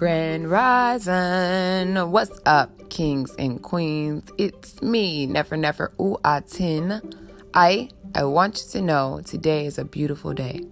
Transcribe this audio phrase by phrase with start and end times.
[0.00, 1.94] Grand Rising.
[2.10, 4.32] What's up, kings and queens?
[4.38, 7.14] It's me, Nefer Nefer Uatin.
[7.52, 10.64] I I want you to know today is a beautiful day.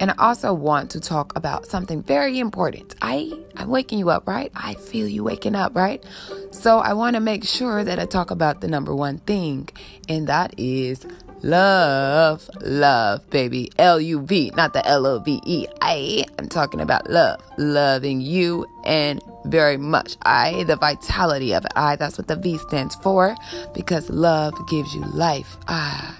[0.00, 2.96] And I also want to talk about something very important.
[3.00, 4.50] I I'm waking you up, right?
[4.56, 6.04] I feel you waking up, right?
[6.50, 9.68] So I want to make sure that I talk about the number one thing,
[10.08, 11.06] and that is
[11.42, 12.48] love.
[12.60, 13.70] Love, baby.
[13.78, 15.66] L U V, not the L O V E.
[15.80, 17.40] I am talking about love.
[17.58, 20.16] Loving you and very much.
[20.22, 21.72] I, the vitality of it.
[21.76, 23.34] I, that's what the V stands for
[23.74, 25.56] because love gives you life.
[25.68, 26.18] Ah,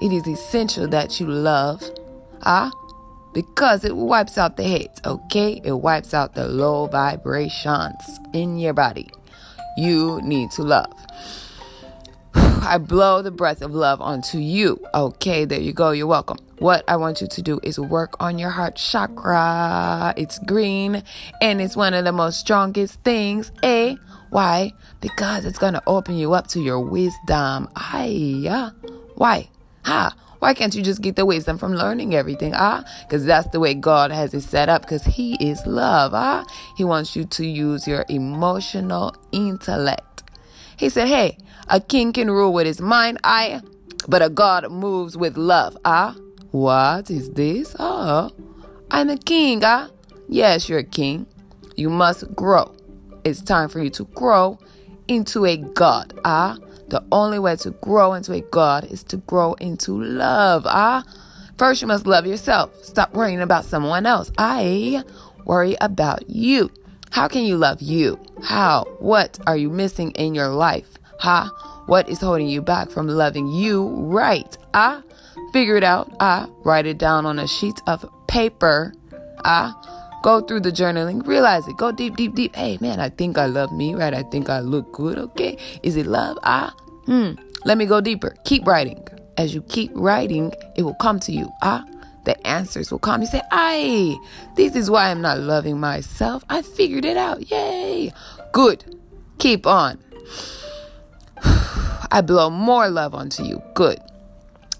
[0.00, 1.82] it is essential that you love.
[2.42, 2.70] Ah,
[3.32, 5.60] because it wipes out the hate, okay?
[5.64, 9.10] It wipes out the low vibrations in your body.
[9.76, 10.92] You need to love.
[12.34, 14.84] I blow the breath of love onto you.
[14.94, 15.90] Okay, there you go.
[15.90, 16.38] You're welcome.
[16.58, 20.14] What I want you to do is work on your heart chakra.
[20.16, 21.02] It's green
[21.40, 23.50] and it's one of the most strongest things.
[23.64, 23.96] A.
[24.30, 24.72] Why?
[25.00, 27.68] Because it's going to open you up to your wisdom.
[27.90, 28.74] Hiya.
[29.16, 29.50] Why?
[29.84, 30.14] Ha.
[30.38, 32.54] Why can't you just get the wisdom from learning everything?
[32.54, 34.82] Ah, because that's the way God has it set up.
[34.82, 36.12] Because He is love.
[36.14, 40.00] Ah, He wants you to use your emotional intellect.
[40.80, 41.36] He said, "Hey,
[41.68, 43.60] a king can rule with his mind, I,
[44.08, 45.76] but a God moves with love.
[45.84, 46.16] Ah,
[46.52, 47.76] what is this?
[47.78, 48.30] Oh,
[48.90, 49.60] I'm a king.
[49.62, 49.88] Ah,
[50.26, 51.26] yes, you're a king.
[51.76, 52.72] You must grow.
[53.24, 54.58] It's time for you to grow
[55.06, 56.18] into a God.
[56.24, 56.56] Ah."
[56.88, 60.64] The only way to grow into a God is to grow into love.
[60.66, 61.04] Ah,
[61.56, 62.74] first you must love yourself.
[62.82, 64.32] Stop worrying about someone else.
[64.38, 65.04] I
[65.44, 66.70] worry about you.
[67.10, 68.18] How can you love you?
[68.42, 68.84] How?
[68.98, 70.88] What are you missing in your life?
[71.18, 71.48] Huh?
[71.86, 74.56] What is holding you back from loving you right?
[74.74, 75.02] Ah,
[75.52, 76.12] figure it out.
[76.20, 78.94] Ah, write it down on a sheet of paper.
[79.44, 79.74] Ah,
[80.22, 81.78] Go through the journaling, realize it.
[81.78, 82.54] Go deep, deep, deep.
[82.54, 84.12] Hey, man, I think I love me, right?
[84.12, 85.56] I think I look good, okay?
[85.82, 86.38] Is it love?
[86.42, 86.74] Ah,
[87.06, 87.32] hmm.
[87.64, 88.36] Let me go deeper.
[88.44, 89.02] Keep writing.
[89.38, 91.48] As you keep writing, it will come to you.
[91.62, 91.84] Ah,
[92.24, 93.22] the answers will come.
[93.22, 94.16] You say, I,
[94.56, 96.44] this is why I'm not loving myself.
[96.48, 97.50] I figured it out.
[97.50, 98.12] Yay!
[98.52, 98.98] Good.
[99.38, 99.98] Keep on.
[102.12, 103.62] I blow more love onto you.
[103.74, 104.00] Good.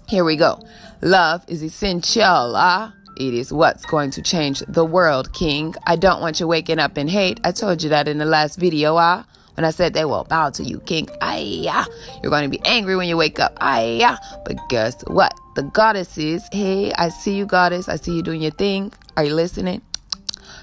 [0.07, 0.59] Here we go.
[1.01, 2.55] Love is essential.
[2.55, 5.75] Ah." It is what's going to change the world, King.
[5.85, 7.39] I don't want you waking up in hate.
[7.43, 9.25] I told you that in the last video, ah.
[9.55, 11.09] When I said they will bow to you, King.
[11.21, 11.85] Ayah.
[12.21, 13.57] You're going to be angry when you wake up.
[13.61, 14.17] Ayah.
[14.45, 15.33] But guess what?
[15.55, 17.89] The goddesses, hey, I see you, goddess.
[17.89, 18.93] I see you doing your thing.
[19.17, 19.81] Are you listening?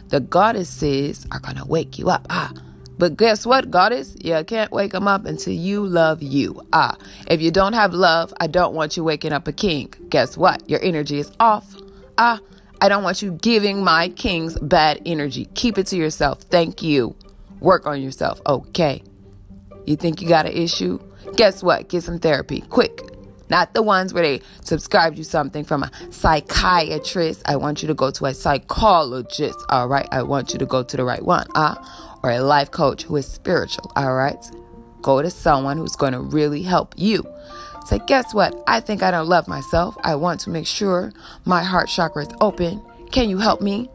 [0.09, 2.27] The goddesses are going to wake you up.
[2.31, 2.53] Ah.
[2.97, 4.17] But guess what, goddess?
[4.19, 6.61] You can't wake them up until you love you.
[6.73, 6.97] Ah.
[7.29, 9.93] If you don't have love, I don't want you waking up a king.
[10.09, 10.69] Guess what?
[10.69, 11.77] Your energy is off.
[12.17, 12.41] Ah,
[12.81, 15.47] I don't want you giving my kings bad energy.
[15.55, 16.43] Keep it to yourself.
[16.43, 17.15] Thank you.
[17.61, 18.41] Work on yourself.
[18.47, 19.03] Okay.
[19.87, 20.99] You think you got an issue?
[21.37, 21.89] Guess what?
[21.89, 22.61] Get some therapy.
[22.63, 23.03] Quick.
[23.51, 27.43] Not the ones where they subscribe you something from a psychiatrist.
[27.47, 29.59] I want you to go to a psychologist.
[29.71, 30.07] All right.
[30.13, 31.47] I want you to go to the right one.
[31.55, 33.91] Ah, or a life coach who is spiritual.
[33.97, 34.45] All right.
[35.01, 37.25] Go to someone who's going to really help you.
[37.87, 38.55] Say, guess what?
[38.67, 39.97] I think I don't love myself.
[40.05, 41.13] I want to make sure
[41.47, 42.83] my heart chakra is open.
[43.11, 43.89] Can you help me?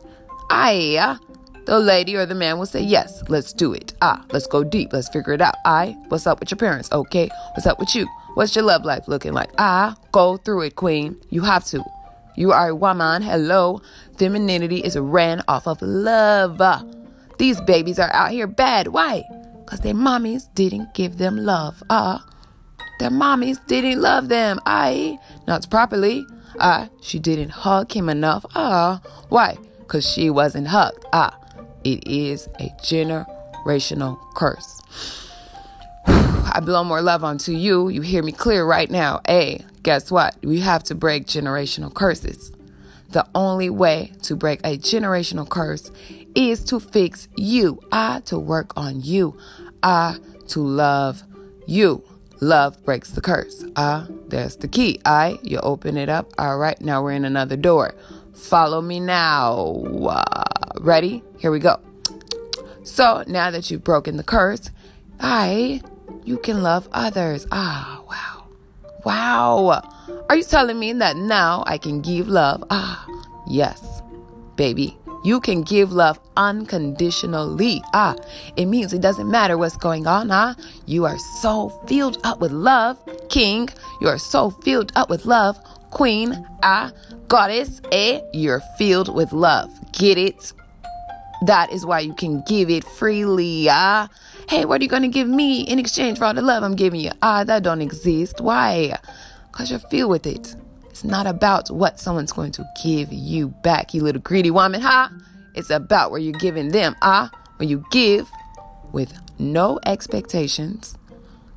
[0.50, 1.18] I,
[1.66, 3.94] the lady or the man will say, yes, let's do it.
[4.01, 4.94] Ah, let's go deep.
[4.94, 5.56] Let's figure it out.
[5.66, 6.91] I, what's up with your parents?
[6.91, 8.07] Okay, what's up with you?
[8.35, 9.51] What's your love life looking like?
[9.57, 11.22] Ah, go through it, queen.
[11.29, 11.84] You have to.
[12.35, 13.22] You are a woman.
[13.22, 13.81] Hello.
[14.18, 16.59] Femininity is ran off of love.
[17.38, 18.88] These babies are out here bad.
[18.88, 19.24] Why?
[19.63, 21.84] Because their mommies didn't give them love.
[21.90, 22.25] Ah,
[23.00, 24.59] their mommies didn't love them.
[24.66, 26.25] I not properly.
[26.59, 28.45] Ah, she didn't hug him enough.
[28.56, 29.57] Ah, why?
[29.88, 31.06] Cause she wasn't hugged.
[31.13, 31.38] Ah,
[31.84, 34.82] it is a generational curse.
[36.06, 37.90] I blow more love onto you.
[37.90, 39.22] You hear me clear right now.
[39.28, 40.36] A, guess what?
[40.44, 42.52] We have to break generational curses.
[43.10, 45.92] The only way to break a generational curse
[46.36, 47.80] is to fix you.
[47.92, 49.38] I to work on you.
[49.84, 50.18] I
[50.50, 51.24] to love
[51.68, 52.04] you.
[52.42, 53.63] Love breaks the curse.
[53.75, 55.00] Ah, there's the key.
[55.06, 56.34] I, you open it up.
[56.38, 57.94] All right, now we're in another door.
[58.33, 59.83] Follow me now.
[60.09, 60.44] Uh,
[60.81, 61.24] ready?
[61.38, 61.80] Here we go.
[62.83, 64.69] So now that you've broken the curse,
[65.19, 65.81] I,
[66.24, 67.47] you can love others.
[67.51, 68.45] Ah, wow.
[69.06, 69.81] Wow.
[70.30, 72.63] Are you telling me that now I can give love?
[72.69, 73.06] Ah,
[73.47, 74.01] yes,
[74.56, 74.97] baby.
[75.24, 77.81] You can give love unconditionally.
[77.94, 78.15] Ah,
[78.57, 80.30] it means it doesn't matter what's going on.
[80.31, 82.97] Ah, you are so filled up with love,
[83.30, 83.69] King.
[84.01, 85.57] You are so filled up with love,
[85.94, 86.45] Queen.
[86.63, 86.92] Ah,
[87.28, 87.81] Goddess.
[87.92, 89.69] Eh, you're filled with love.
[89.92, 90.54] Get it?
[91.45, 93.68] That is why you can give it freely.
[93.69, 94.07] Ah,
[94.50, 97.00] hey, what are you to give me in exchange for all the love I'm giving
[97.00, 97.12] you?
[97.22, 98.40] Ah, that don't exist.
[98.40, 98.98] Why?
[99.51, 100.56] Because you're filled with it.
[100.90, 105.10] It's not about what someone's going to give you back, you little greedy woman, huh?
[105.54, 106.95] It's about where you're giving them.
[107.01, 108.30] Ah, when you give
[108.92, 110.98] with no expectations,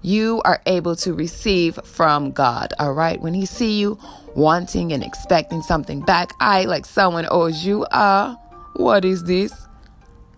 [0.06, 2.73] you are able to receive from God.
[2.79, 3.20] All right.
[3.20, 3.99] When He see you
[4.37, 7.82] wanting and expecting something back, I like someone owes you.
[7.87, 8.37] Uh,
[8.76, 9.53] what is this?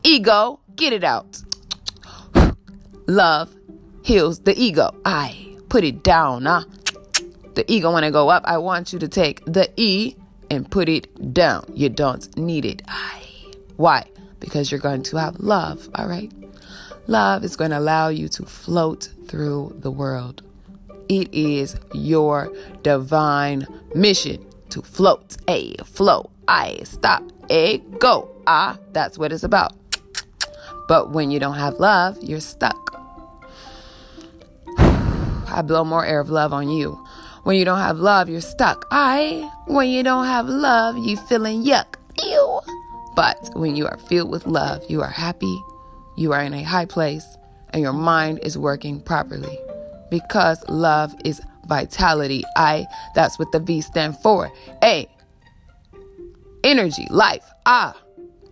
[0.02, 1.42] Ego, get it out.
[3.06, 3.54] Love
[4.02, 4.90] heals the ego.
[5.04, 6.46] I put it down.
[6.46, 6.64] Ah,
[7.54, 8.44] the ego want to go up.
[8.46, 10.16] I want you to take the E
[10.50, 11.70] and put it down.
[11.74, 12.80] You don't need it.
[12.88, 13.22] I.
[13.76, 14.04] Why?
[14.40, 15.90] Because you're going to have love.
[15.94, 16.32] All right.
[17.06, 20.42] Love is going to allow you to float through the world.
[21.08, 22.52] It is your
[22.82, 25.36] divine mission to float.
[25.48, 26.30] A flow.
[26.46, 27.22] I stop.
[27.50, 28.30] A go.
[28.46, 29.72] Ah, that's what it's about.
[30.88, 32.94] But when you don't have love, you're stuck.
[34.78, 37.02] I blow more air of love on you.
[37.44, 38.86] When you don't have love, you're stuck.
[38.90, 41.94] I, when you don't have love, you feeling yuck.
[42.22, 42.60] Ew.
[43.16, 45.58] But when you are filled with love, you are happy,
[46.16, 47.37] you are in a high place,
[47.70, 49.58] and your mind is working properly.
[50.10, 52.42] Because love is vitality.
[52.56, 54.50] I, that's what the V stand for.
[54.82, 55.06] A,
[56.64, 57.44] energy, life.
[57.66, 57.94] Ah,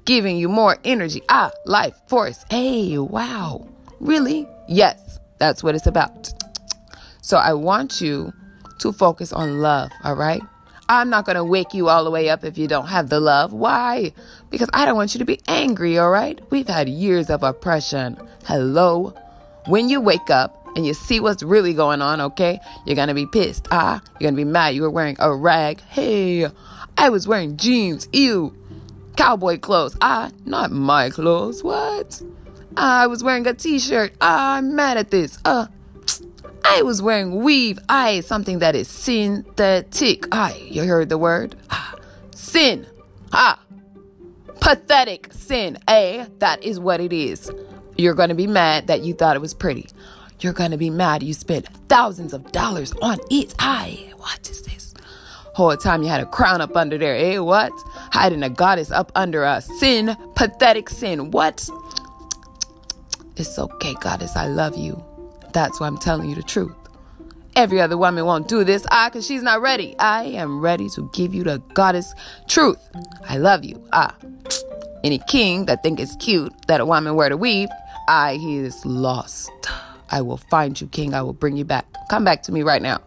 [0.05, 1.23] giving you more energy.
[1.29, 2.45] Ah, life, force.
[2.51, 3.67] Hey, wow.
[4.01, 4.49] Really?
[4.69, 6.33] Yes, that's what it's about.
[7.23, 8.33] So I want you
[8.79, 10.43] to focus on love, all right?
[10.89, 13.19] I'm not going to wake you all the way up if you don't have the
[13.19, 13.53] love.
[13.53, 14.13] Why?
[14.51, 16.41] Because I don't want you to be angry, all right?
[16.51, 18.17] We've had years of oppression.
[18.45, 19.15] Hello?
[19.67, 22.61] When you wake up and you see what's really going on, okay?
[22.85, 23.67] You're going to be pissed.
[23.73, 24.75] Ah, you're going to be mad.
[24.75, 25.81] You were wearing a rag.
[25.81, 26.47] Hey,
[26.97, 28.09] I was wearing jeans.
[28.13, 28.55] Ew.
[29.17, 29.97] Cowboy clothes.
[30.01, 31.65] Ah, not my clothes.
[31.65, 32.23] What?
[32.77, 34.13] I was wearing a t shirt.
[34.21, 35.39] Ah, I'm mad at this.
[35.45, 35.67] Uh,
[36.69, 37.79] I was wearing weave.
[37.89, 40.27] I, something that is synthetic.
[40.33, 41.57] I, you heard the word?
[42.35, 42.87] Sin.
[43.33, 43.61] Ah,
[44.61, 45.79] pathetic sin.
[45.89, 47.51] A, that is what it is.
[47.97, 49.89] You're going to be mad that you thought it was pretty.
[50.41, 53.55] You're going to be mad you spent thousands of dollars on it.
[53.61, 54.93] I, what is this?
[55.55, 57.17] Whole time you had a crown up under there.
[57.17, 57.73] Eh, what?
[58.13, 61.31] Hiding a goddess up under a sin, pathetic sin.
[61.31, 61.69] What?
[63.37, 64.35] It's okay, goddess.
[64.37, 65.03] I love you.
[65.57, 66.75] That's why I'm telling you the truth.
[67.57, 69.97] Every other woman won't do this, ah, because she's not ready.
[69.99, 72.13] I am ready to give you the goddess
[72.47, 72.77] truth.
[73.27, 74.15] I love you, ah.
[75.03, 77.71] Any king that think it's cute that a woman wear to weave,
[78.07, 79.51] I he is lost.
[80.11, 81.15] I will find you, king.
[81.15, 81.87] I will bring you back.
[82.11, 83.01] Come back to me right now.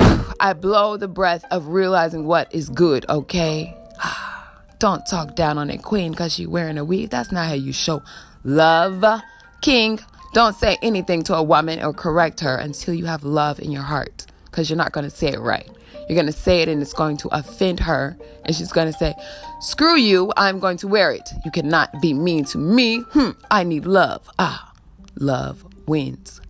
[0.40, 3.72] I blow the breath of realizing what is good, okay?
[4.80, 7.10] Don't talk down on a queen because she wearing a weave.
[7.10, 8.02] That's not how you show
[8.42, 9.22] love.
[9.60, 10.00] King,
[10.32, 13.82] don't say anything to a woman or correct her until you have love in your
[13.82, 15.68] heart because you're not going to say it right.
[16.08, 18.18] You're going to say it and it's going to offend her.
[18.44, 19.14] And she's going to say,
[19.60, 21.28] Screw you, I'm going to wear it.
[21.44, 23.00] You cannot be mean to me.
[23.10, 24.28] Hmm, I need love.
[24.38, 24.72] Ah,
[25.16, 26.40] love wins.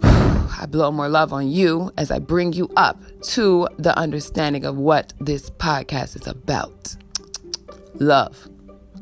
[0.02, 4.76] I blow more love on you as I bring you up to the understanding of
[4.76, 6.96] what this podcast is about.
[7.94, 8.48] Love.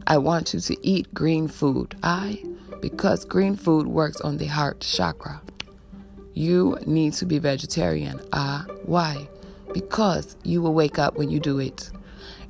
[0.07, 1.95] I want you to eat green food.
[2.03, 2.43] I
[2.85, 5.41] because green food works on the heart chakra.
[6.35, 8.21] You need to be vegetarian.
[8.31, 9.27] Ah, why?
[9.73, 11.91] Because you will wake up when you do it.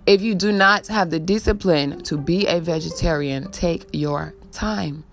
[0.07, 5.05] If you do not have the discipline to be a vegetarian, take your time.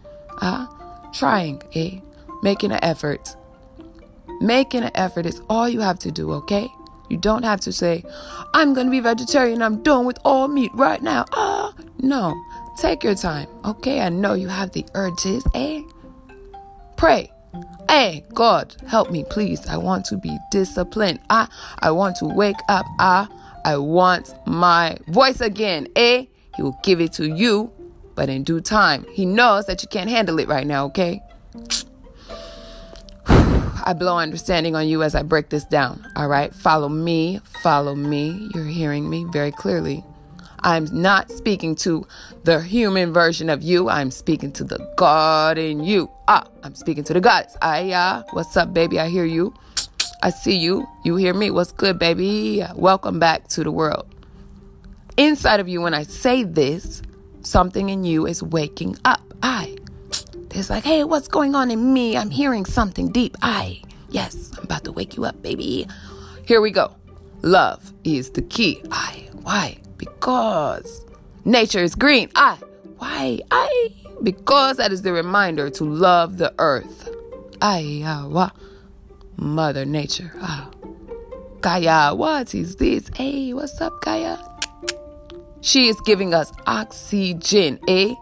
[0.42, 0.68] Ah,
[1.14, 2.00] trying, eh?
[2.42, 3.36] Making an effort.
[4.40, 6.68] Making an effort is all you have to do, okay?
[7.10, 8.04] You don't have to say,
[8.56, 9.62] I'm going to be vegetarian.
[9.62, 11.26] I'm done with all meat right now.
[11.32, 12.34] Ah, no.
[12.78, 14.02] Take your time, okay?
[14.02, 15.82] I know you have the urges, eh?
[16.96, 17.32] Pray.
[17.90, 19.68] Hey, God, help me, please.
[19.68, 21.20] I want to be disciplined.
[21.30, 21.48] I,
[21.80, 22.86] I want to wake up.
[23.00, 23.28] I,
[23.66, 26.26] I want my voice again, eh?
[26.56, 27.72] He will give it to you,
[28.16, 29.06] but in due time.
[29.12, 31.22] He knows that you can't handle it right now, okay?
[33.28, 36.54] I blow understanding on you as I break this down, all right?
[36.56, 38.50] Follow me, follow me.
[38.56, 40.06] You're hearing me very clearly.
[40.64, 42.06] I'm not speaking to
[42.44, 43.90] the human version of you.
[43.90, 46.10] I'm speaking to the God in you.
[46.28, 47.58] Ah, I'm speaking to the gods.
[47.62, 49.00] I, uh, what's up, baby?
[49.00, 49.54] I hear you.
[50.22, 50.88] I see you.
[51.04, 51.50] You hear me.
[51.50, 52.64] What's good, baby?
[52.76, 54.06] Welcome back to the world.
[55.18, 57.02] Inside of you, when I say this,
[57.42, 59.22] something in you is waking up.
[59.42, 59.78] I.
[60.50, 62.16] There's like, hey, what's going on in me?
[62.16, 63.36] I'm hearing something deep.
[63.42, 63.82] I.
[64.10, 65.88] Yes, I'm about to wake you up, baby.
[66.46, 66.96] Here we go.
[67.42, 68.84] Love is the key.
[68.92, 69.28] I.
[69.42, 69.78] Why?
[70.02, 71.06] Because
[71.46, 72.30] nature is green.
[72.36, 72.58] I.
[72.98, 73.40] Why?
[73.52, 73.94] I.
[74.24, 77.08] Because that is the reminder to love the earth.
[77.62, 78.02] I.
[78.04, 78.50] Ah, wa.
[79.38, 80.34] Mother Nature.
[80.42, 80.70] Ah.
[81.62, 83.10] Gaia, what is this?
[83.16, 84.38] Hey, what's up, Gaia?
[85.62, 88.16] She is giving us oxygen, eh?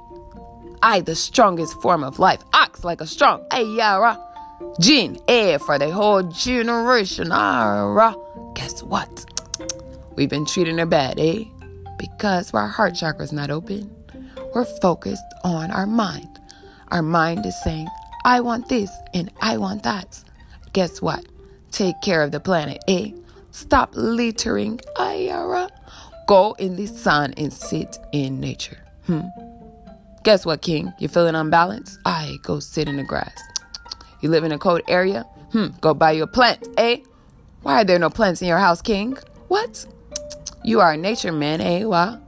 [0.83, 2.41] I, the strongest form of life.
[2.53, 3.45] Ox, like a strong.
[3.53, 4.19] Hey, yara.
[4.81, 7.31] Gene, air for the whole generation.
[7.31, 8.13] Ara.
[8.55, 9.25] Guess what?
[10.17, 11.45] We've been treating her bad, eh?
[12.00, 13.94] Because where our heart chakra is not open.
[14.56, 16.39] We're focused on our mind.
[16.88, 17.88] Our mind is saying,
[18.25, 20.24] I want this and I want that.
[20.74, 21.25] Guess what?
[21.72, 23.12] Take care of the planet, eh?
[23.51, 25.70] Stop littering, Ayara.
[26.27, 28.84] Go in the sun and sit in nature.
[29.06, 29.22] Hmm.
[30.24, 30.94] Guess what, King?
[31.00, 32.00] You're feeling unbalanced?
[32.06, 33.41] I go sit in the grass.
[34.22, 35.24] You live in a cold area?
[35.51, 35.68] Hmm.
[35.82, 36.98] Go buy you a plant, eh?
[37.62, 39.18] Why are there no plants in your house, King?
[39.48, 39.86] What?
[40.63, 41.83] You are a nature man, eh?
[41.85, 42.21] What?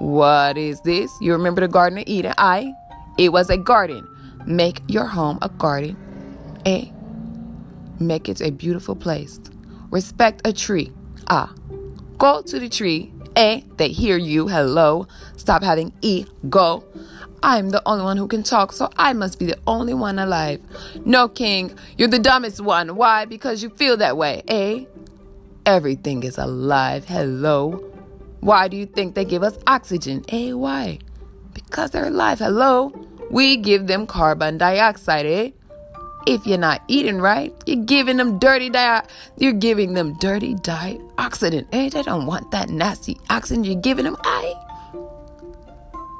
[0.00, 1.10] What is this?
[1.20, 2.34] You remember the Garden of Eden?
[2.36, 2.72] I.
[3.16, 4.06] It was a garden.
[4.46, 5.96] Make your home a garden,
[6.66, 6.86] eh?
[8.00, 9.40] Make it a beautiful place.
[9.90, 10.92] Respect a tree.
[11.28, 11.52] Ah.
[12.16, 13.12] Go to the tree.
[13.36, 14.48] Eh, they hear you.
[14.48, 15.06] Hello.
[15.36, 16.26] Stop having e.
[16.48, 16.84] Go.
[17.42, 20.60] I'm the only one who can talk, so I must be the only one alive.
[21.04, 22.96] No, King, you're the dumbest one.
[22.96, 23.26] Why?
[23.26, 24.84] Because you feel that way, eh?
[25.68, 27.04] Everything is alive.
[27.04, 27.72] Hello.
[28.40, 30.24] Why do you think they give us oxygen?
[30.30, 30.98] Eh, why?
[31.52, 32.38] Because they're alive.
[32.38, 32.90] Hello.
[33.30, 35.50] We give them carbon dioxide, eh?
[36.26, 39.06] if you're not eating right, you're giving them dirty di-
[39.36, 41.66] you're giving them dirty dioxidant.
[41.70, 44.16] Hey, they don't want that nasty oxygen you're giving them.
[44.24, 44.54] I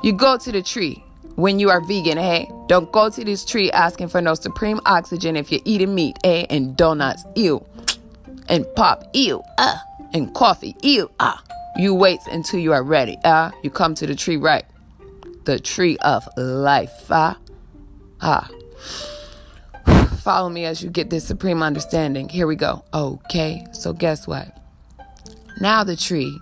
[0.03, 1.03] you go to the tree
[1.37, 2.51] when you are vegan, hey.
[2.67, 6.45] Don't go to this tree asking for no supreme oxygen if you're eating meat, hey,
[6.51, 7.65] and donuts, ew.
[8.49, 9.83] And pop, ew, ah,
[10.15, 11.43] and coffee, ew, ah.
[11.77, 13.53] You wait until you are ready, ah.
[13.63, 14.65] You come to the tree right.
[15.45, 17.39] The tree of life, ah.
[18.21, 18.49] Ah.
[20.23, 22.29] Follow me as you get this supreme understanding.
[22.29, 22.85] Here we go.
[22.93, 24.55] Okay, so guess what?
[25.61, 26.39] Now the tree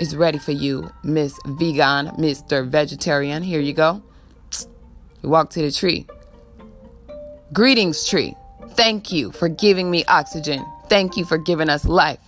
[0.00, 2.66] is ready for you, Miss Vegan, Mr.
[2.66, 3.42] Vegetarian.
[3.42, 4.02] Here you go.
[5.22, 6.06] You walk to the tree.
[7.52, 8.34] Greetings, tree.
[8.70, 10.64] Thank you for giving me oxygen.
[10.92, 12.18] Thank you for giving us life.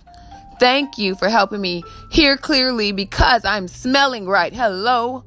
[0.59, 4.51] Thank you for helping me hear clearly because I'm smelling right.
[4.51, 5.23] Hello.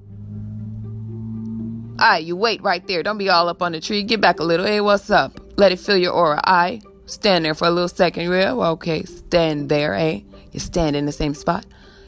[2.01, 3.05] Aye, you wait right there.
[3.05, 4.03] Don't be all up on the tree.
[4.03, 4.67] Get back a little.
[4.67, 5.39] Hey, what's up?
[5.57, 6.41] Let it fill your aura.
[6.43, 6.81] Aye.
[7.07, 8.29] Stand there for a little second.
[8.29, 8.61] Real?
[8.61, 9.05] okay.
[9.05, 10.23] Stand there, eh?
[10.51, 11.65] You stand in the same spot.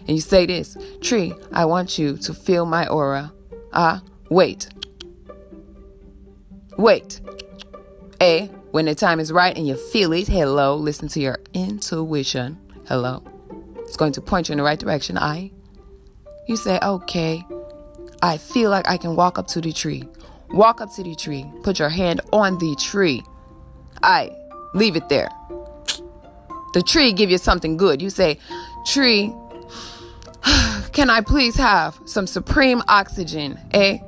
[0.09, 3.33] And you say this Tree, I want you to feel my aura.
[3.73, 4.69] Ah, wait.
[6.77, 7.21] Wait.
[8.19, 8.49] Eh?
[8.71, 12.57] When the time is right and you feel it, hello, listen to your intuition.
[12.87, 13.25] Hello.
[13.79, 15.19] It's going to point you in the right direction.
[15.19, 15.50] I.
[16.47, 17.45] You say, okay.
[18.23, 20.05] I feel like I can walk up to the tree.
[20.50, 21.50] Walk up to the tree.
[21.65, 23.25] Put your hand on the tree.
[24.05, 24.31] I
[24.73, 25.31] leave it there.
[26.73, 28.00] The tree give you something good.
[28.00, 28.39] You say,
[28.87, 29.35] "Tree,
[30.93, 33.99] can I please have some supreme oxygen?" Eh?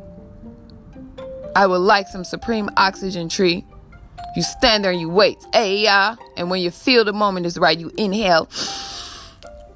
[1.56, 3.64] I would like some supreme oxygen, tree.
[4.34, 5.44] You stand there and you wait.
[5.52, 6.16] Hey, yeah.
[6.36, 8.48] And when you feel the moment is right, you inhale.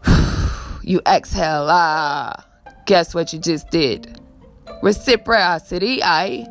[0.83, 1.67] you exhale.
[1.69, 2.45] Ah.
[2.87, 4.21] Guess what you just did?
[4.83, 6.47] Reciprocity, I.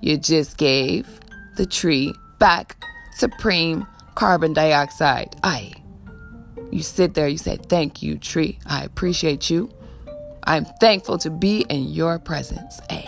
[0.00, 1.20] You just gave
[1.56, 2.82] the tree back
[3.16, 5.36] supreme carbon dioxide.
[5.44, 5.72] I.
[6.72, 8.58] You sit there, you say, Thank you, tree.
[8.66, 9.70] I appreciate you.
[10.44, 12.80] I'm thankful to be in your presence.
[12.90, 13.06] Hey.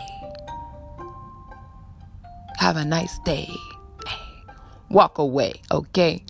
[2.59, 3.49] Have a nice day.
[4.91, 6.25] Walk away, okay?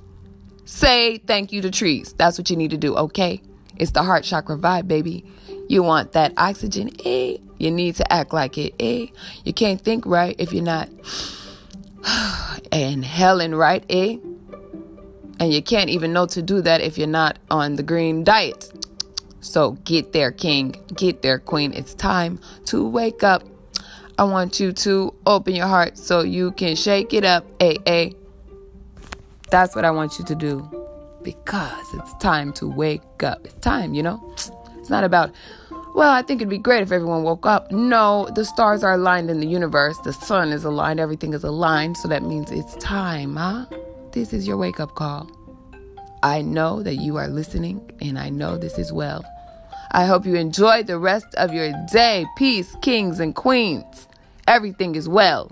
[0.64, 2.12] Say thank you to trees.
[2.12, 3.40] That's what you need to do, okay?
[3.76, 5.24] It's the heart chakra vibe, baby.
[5.68, 7.38] You want that oxygen, eh?
[7.58, 9.06] You need to act like it, eh?
[9.44, 10.88] You can't think right if you're not
[12.72, 14.18] inhaling right, eh?
[15.40, 18.72] And you can't even know to do that if you're not on the green diet.
[19.40, 20.74] So get there, king.
[20.94, 21.72] Get there, queen.
[21.72, 23.42] It's time to wake up.
[24.18, 28.10] I want you to open your heart so you can shake it up, eh, eh.
[29.50, 30.68] That's what I want you to do
[31.22, 33.44] because it's time to wake up.
[33.44, 34.20] It's time, you know?
[34.78, 35.30] It's not about,
[35.94, 37.70] well, I think it'd be great if everyone woke up.
[37.72, 39.98] No, the stars are aligned in the universe.
[40.04, 41.00] The sun is aligned.
[41.00, 41.96] Everything is aligned.
[41.96, 43.66] So that means it's time, huh?
[44.12, 45.30] This is your wake up call.
[46.22, 49.24] I know that you are listening, and I know this is well.
[49.92, 52.26] I hope you enjoy the rest of your day.
[52.36, 54.08] Peace, kings and queens.
[54.46, 55.50] Everything is well.